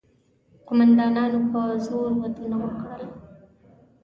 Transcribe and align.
قوماندانانو 0.67 1.39
په 1.51 1.61
زور 1.85 2.09
ودونه 2.21 2.55
وکړل. 2.63 3.03